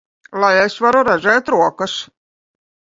[0.43, 2.03] Lai es varu redzēt rokas!